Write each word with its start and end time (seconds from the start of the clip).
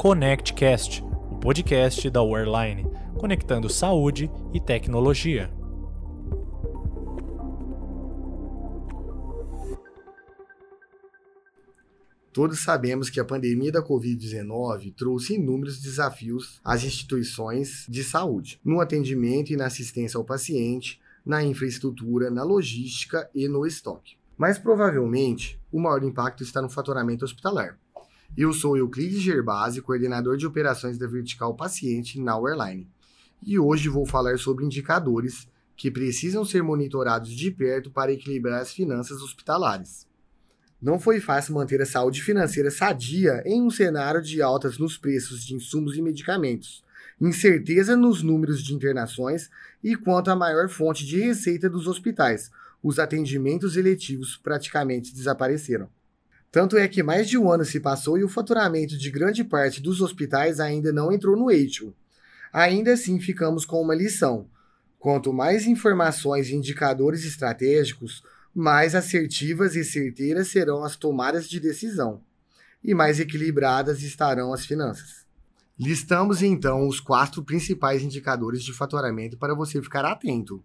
ConnectCast, 0.00 1.04
o 1.30 1.36
podcast 1.38 2.08
da 2.08 2.22
Wearline, 2.22 2.90
conectando 3.18 3.68
saúde 3.68 4.30
e 4.50 4.58
tecnologia. 4.58 5.52
Todos 12.32 12.60
sabemos 12.60 13.10
que 13.10 13.20
a 13.20 13.24
pandemia 13.26 13.70
da 13.70 13.82
Covid-19 13.82 14.94
trouxe 14.94 15.34
inúmeros 15.34 15.78
desafios 15.78 16.62
às 16.64 16.82
instituições 16.82 17.84
de 17.86 18.02
saúde, 18.02 18.58
no 18.64 18.80
atendimento 18.80 19.52
e 19.52 19.56
na 19.56 19.66
assistência 19.66 20.16
ao 20.16 20.24
paciente, 20.24 20.98
na 21.26 21.44
infraestrutura, 21.44 22.30
na 22.30 22.42
logística 22.42 23.28
e 23.34 23.46
no 23.46 23.66
estoque. 23.66 24.16
Mas 24.38 24.58
provavelmente 24.58 25.60
o 25.70 25.78
maior 25.78 26.02
impacto 26.02 26.42
está 26.42 26.62
no 26.62 26.70
faturamento 26.70 27.22
hospitalar. 27.22 27.78
Eu 28.36 28.52
sou 28.52 28.76
Euclides 28.76 29.20
Gerbasi, 29.20 29.82
coordenador 29.82 30.36
de 30.36 30.46
operações 30.46 30.96
da 30.96 31.06
Vertical 31.06 31.52
Paciente 31.56 32.18
na 32.20 32.34
Airline, 32.34 32.88
e 33.42 33.58
hoje 33.58 33.88
vou 33.88 34.06
falar 34.06 34.38
sobre 34.38 34.64
indicadores 34.64 35.48
que 35.76 35.90
precisam 35.90 36.44
ser 36.44 36.62
monitorados 36.62 37.32
de 37.32 37.50
perto 37.50 37.90
para 37.90 38.12
equilibrar 38.12 38.60
as 38.60 38.72
finanças 38.72 39.20
hospitalares. 39.20 40.06
Não 40.80 40.98
foi 40.98 41.20
fácil 41.20 41.54
manter 41.54 41.82
a 41.82 41.86
saúde 41.86 42.22
financeira 42.22 42.70
sadia 42.70 43.42
em 43.44 43.60
um 43.60 43.70
cenário 43.70 44.22
de 44.22 44.40
altas 44.40 44.78
nos 44.78 44.96
preços 44.96 45.44
de 45.44 45.54
insumos 45.54 45.96
e 45.96 46.02
medicamentos, 46.02 46.84
incerteza 47.20 47.96
nos 47.96 48.22
números 48.22 48.62
de 48.62 48.72
internações 48.72 49.50
e 49.82 49.96
quanto 49.96 50.30
à 50.30 50.36
maior 50.36 50.68
fonte 50.68 51.04
de 51.04 51.20
receita 51.20 51.68
dos 51.68 51.88
hospitais, 51.88 52.48
os 52.80 53.00
atendimentos 53.00 53.76
eletivos 53.76 54.36
praticamente 54.36 55.12
desapareceram. 55.12 55.88
Tanto 56.52 56.76
é 56.76 56.88
que 56.88 57.02
mais 57.02 57.28
de 57.28 57.38
um 57.38 57.50
ano 57.50 57.64
se 57.64 57.78
passou 57.78 58.18
e 58.18 58.24
o 58.24 58.28
faturamento 58.28 58.98
de 58.98 59.10
grande 59.10 59.44
parte 59.44 59.80
dos 59.80 60.00
hospitais 60.00 60.58
ainda 60.58 60.92
não 60.92 61.12
entrou 61.12 61.36
no 61.36 61.50
eixo. 61.50 61.94
Ainda 62.52 62.92
assim, 62.92 63.20
ficamos 63.20 63.64
com 63.64 63.80
uma 63.80 63.94
lição: 63.94 64.48
quanto 64.98 65.32
mais 65.32 65.66
informações 65.66 66.48
e 66.48 66.56
indicadores 66.56 67.24
estratégicos, 67.24 68.24
mais 68.52 68.96
assertivas 68.96 69.76
e 69.76 69.84
certeiras 69.84 70.48
serão 70.48 70.82
as 70.82 70.96
tomadas 70.96 71.48
de 71.48 71.60
decisão, 71.60 72.20
e 72.82 72.94
mais 72.94 73.20
equilibradas 73.20 74.02
estarão 74.02 74.52
as 74.52 74.66
finanças. 74.66 75.24
Listamos 75.78 76.42
então 76.42 76.86
os 76.88 76.98
quatro 76.98 77.44
principais 77.44 78.02
indicadores 78.02 78.64
de 78.64 78.72
faturamento 78.72 79.38
para 79.38 79.54
você 79.54 79.80
ficar 79.80 80.04
atento. 80.04 80.62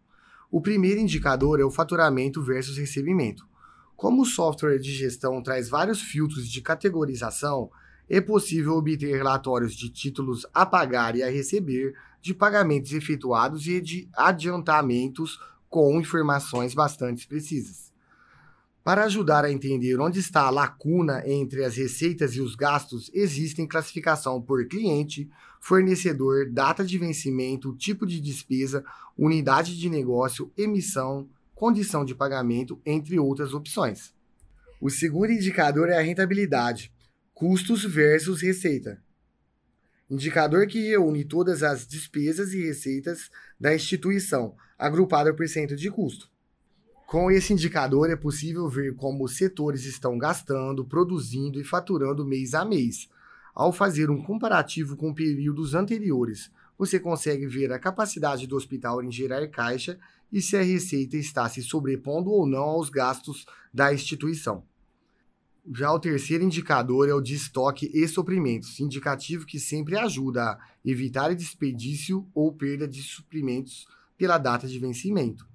O 0.51 0.59
primeiro 0.59 0.99
indicador 0.99 1.59
é 1.59 1.63
o 1.63 1.71
faturamento 1.71 2.41
versus 2.43 2.77
recebimento. 2.77 3.47
Como 3.95 4.23
o 4.23 4.25
software 4.25 4.77
de 4.77 4.91
gestão 4.91 5.41
traz 5.41 5.69
vários 5.69 6.01
filtros 6.01 6.47
de 6.47 6.61
categorização, 6.61 7.69
é 8.09 8.19
possível 8.19 8.73
obter 8.73 9.15
relatórios 9.15 9.73
de 9.73 9.89
títulos 9.89 10.45
a 10.53 10.65
pagar 10.65 11.15
e 11.15 11.23
a 11.23 11.29
receber, 11.29 11.95
de 12.21 12.33
pagamentos 12.33 12.91
efetuados 12.91 13.65
e 13.67 13.79
de 13.79 14.09
adiantamentos 14.15 15.39
com 15.69 15.99
informações 15.99 16.73
bastante 16.73 17.27
precisas. 17.27 17.93
Para 18.83 19.05
ajudar 19.05 19.43
a 19.45 19.51
entender 19.51 19.99
onde 19.99 20.19
está 20.19 20.41
a 20.41 20.49
lacuna 20.51 21.23
entre 21.25 21.63
as 21.63 21.75
receitas 21.75 22.35
e 22.35 22.41
os 22.41 22.55
gastos, 22.55 23.09
existem 23.13 23.67
classificação 23.67 24.39
por 24.39 24.67
cliente, 24.67 25.27
fornecedor, 25.59 26.47
data 26.51 26.85
de 26.85 26.97
vencimento, 26.97 27.75
tipo 27.75 28.05
de 28.05 28.21
despesa, 28.21 28.85
unidade 29.17 29.79
de 29.79 29.89
negócio, 29.89 30.51
emissão, 30.55 31.27
condição 31.55 32.03
de 32.03 32.13
pagamento, 32.13 32.79
entre 32.85 33.17
outras 33.17 33.53
opções. 33.53 34.13
O 34.81 34.89
segundo 34.89 35.31
indicador 35.31 35.89
é 35.89 35.97
a 35.97 36.01
rentabilidade, 36.01 36.91
custos 37.33 37.83
versus 37.83 38.41
receita. 38.41 39.01
Indicador 40.09 40.67
que 40.67 40.79
reúne 40.89 41.23
todas 41.23 41.63
as 41.63 41.87
despesas 41.87 42.53
e 42.53 42.61
receitas 42.61 43.31
da 43.59 43.73
instituição, 43.73 44.55
agrupado 44.77 45.33
por 45.33 45.47
cento 45.47 45.75
de 45.75 45.89
custo. 45.89 46.29
Com 47.07 47.31
esse 47.31 47.53
indicador 47.53 48.09
é 48.09 48.15
possível 48.15 48.67
ver 48.67 48.95
como 48.95 49.23
os 49.23 49.37
setores 49.37 49.85
estão 49.85 50.17
gastando, 50.17 50.85
produzindo 50.85 51.59
e 51.59 51.63
faturando 51.63 52.25
mês 52.25 52.53
a 52.53 52.65
mês. 52.65 53.07
Ao 53.53 53.71
fazer 53.71 54.09
um 54.09 54.21
comparativo 54.21 54.97
com 54.97 55.13
períodos 55.13 55.73
anteriores, 55.73 56.51
você 56.77 56.99
consegue 56.99 57.47
ver 57.47 57.71
a 57.71 57.79
capacidade 57.79 58.45
do 58.45 58.55
hospital 58.55 59.01
em 59.01 59.11
gerar 59.11 59.47
caixa 59.47 59.97
e 60.31 60.41
se 60.41 60.57
a 60.57 60.61
receita 60.61 61.17
está 61.17 61.47
se 61.49 61.61
sobrepondo 61.61 62.29
ou 62.29 62.45
não 62.45 62.63
aos 62.63 62.89
gastos 62.89 63.45
da 63.73 63.93
instituição. 63.93 64.63
Já 65.73 65.91
o 65.91 65.99
terceiro 65.99 66.43
indicador 66.43 67.09
é 67.09 67.13
o 67.13 67.21
de 67.21 67.33
estoque 67.33 67.89
e 67.93 68.07
suprimentos, 68.07 68.79
indicativo 68.79 69.45
que 69.45 69.59
sempre 69.59 69.97
ajuda 69.97 70.43
a 70.43 70.59
evitar 70.83 71.33
desperdício 71.33 72.27
ou 72.35 72.53
perda 72.53 72.87
de 72.87 73.01
suprimentos 73.01 73.87
pela 74.15 74.37
data 74.37 74.67
de 74.67 74.77
vencimento. 74.77 75.47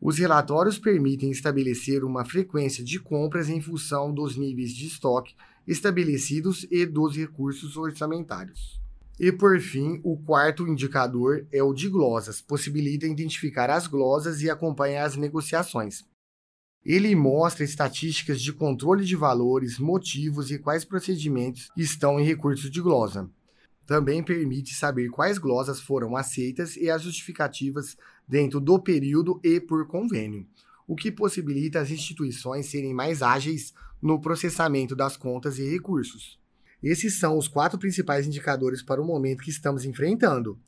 Os 0.00 0.16
relatórios 0.16 0.78
permitem 0.78 1.30
estabelecer 1.30 2.04
uma 2.04 2.24
frequência 2.24 2.82
de 2.82 2.98
compras 2.98 3.48
em 3.48 3.60
função 3.60 4.14
dos 4.14 4.36
níveis 4.36 4.72
de 4.72 4.86
estoque 4.86 5.34
estabelecidos 5.66 6.66
e 6.70 6.86
dos 6.86 7.14
recursos 7.14 7.76
orçamentários. 7.76 8.80
E 9.18 9.32
por 9.32 9.60
fim, 9.60 10.00
o 10.04 10.16
quarto 10.16 10.66
indicador 10.68 11.44
é 11.52 11.60
o 11.60 11.74
de 11.74 11.88
glosas, 11.88 12.40
possibilita 12.40 13.04
identificar 13.04 13.68
as 13.68 13.88
glosas 13.88 14.42
e 14.42 14.48
acompanhar 14.48 15.04
as 15.04 15.16
negociações. 15.16 16.04
Ele 16.84 17.14
mostra 17.16 17.64
estatísticas 17.64 18.40
de 18.40 18.52
controle 18.52 19.04
de 19.04 19.16
valores, 19.16 19.78
motivos 19.78 20.52
e 20.52 20.58
quais 20.58 20.84
procedimentos 20.84 21.68
estão 21.76 22.20
em 22.20 22.24
recursos 22.24 22.70
de 22.70 22.80
glosa. 22.80 23.28
Também 23.84 24.22
permite 24.22 24.72
saber 24.72 25.08
quais 25.08 25.36
glosas 25.36 25.80
foram 25.80 26.16
aceitas 26.16 26.76
e 26.76 26.88
as 26.88 27.02
justificativas 27.02 27.96
dentro 28.26 28.60
do 28.60 28.78
período 28.78 29.40
e 29.42 29.58
por 29.58 29.86
convênio, 29.88 30.46
o 30.86 30.94
que 30.94 31.10
possibilita 31.10 31.80
as 31.80 31.90
instituições 31.90 32.66
serem 32.66 32.94
mais 32.94 33.20
ágeis 33.20 33.74
no 34.00 34.20
processamento 34.20 34.94
das 34.94 35.16
contas 35.16 35.58
e 35.58 35.68
recursos. 35.68 36.38
Esses 36.82 37.18
são 37.18 37.36
os 37.36 37.48
quatro 37.48 37.78
principais 37.78 38.26
indicadores 38.26 38.82
para 38.82 39.00
o 39.00 39.04
momento 39.04 39.42
que 39.42 39.50
estamos 39.50 39.84
enfrentando. 39.84 40.58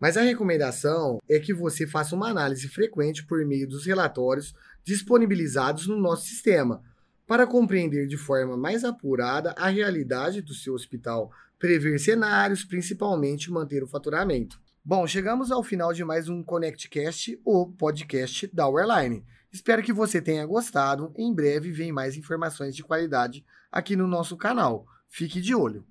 Mas 0.00 0.16
a 0.16 0.22
recomendação 0.22 1.20
é 1.28 1.38
que 1.38 1.52
você 1.52 1.86
faça 1.86 2.14
uma 2.14 2.28
análise 2.28 2.68
frequente 2.68 3.24
por 3.24 3.44
meio 3.44 3.68
dos 3.68 3.84
relatórios 3.84 4.54
disponibilizados 4.84 5.86
no 5.86 5.98
nosso 5.98 6.26
sistema, 6.26 6.82
para 7.26 7.46
compreender 7.46 8.06
de 8.06 8.16
forma 8.16 8.56
mais 8.56 8.84
apurada 8.84 9.54
a 9.58 9.68
realidade 9.68 10.40
do 10.40 10.54
seu 10.54 10.72
hospital, 10.72 11.30
prever 11.58 11.98
cenários, 11.98 12.64
principalmente 12.64 13.50
manter 13.50 13.82
o 13.82 13.88
faturamento. 13.88 14.60
Bom, 14.84 15.06
chegamos 15.06 15.50
ao 15.50 15.62
final 15.62 15.92
de 15.92 16.02
mais 16.02 16.28
um 16.28 16.42
ConnectCast, 16.42 17.38
o 17.44 17.66
podcast 17.66 18.46
da 18.54 18.64
Airline. 18.64 19.22
Espero 19.52 19.82
que 19.82 19.92
você 19.92 20.22
tenha 20.22 20.46
gostado. 20.46 21.12
Em 21.16 21.34
breve 21.34 21.70
vem 21.70 21.92
mais 21.92 22.16
informações 22.16 22.74
de 22.74 22.82
qualidade 22.82 23.44
aqui 23.70 23.96
no 23.96 24.06
nosso 24.06 24.36
canal. 24.36 24.86
Fique 25.08 25.40
de 25.40 25.54
olho. 25.54 25.84